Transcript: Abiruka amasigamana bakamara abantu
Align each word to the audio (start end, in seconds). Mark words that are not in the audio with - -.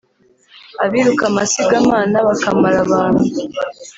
Abiruka 0.83 1.23
amasigamana 1.31 2.17
bakamara 2.27 2.77
abantu 2.85 3.23